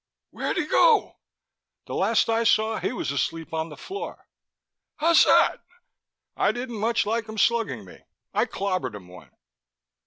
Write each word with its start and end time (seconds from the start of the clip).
"Where'd 0.31 0.57
he 0.57 0.65
go?" 0.65 1.19
"The 1.85 1.93
last 1.93 2.27
I 2.27 2.43
saw 2.43 2.79
he 2.79 2.91
was 2.91 3.11
asleep 3.11 3.53
on 3.53 3.69
the 3.69 3.77
floor," 3.77 4.25
I 4.97 5.13
said. 5.13 5.29
"Hozzat?" 5.29 5.59
"I 6.35 6.51
didn't 6.51 6.79
much 6.79 7.05
like 7.05 7.29
him 7.29 7.37
slugging 7.37 7.85
me. 7.85 7.99
I 8.33 8.45
clobbered 8.45 8.95
him 8.95 9.07
one." 9.07 9.29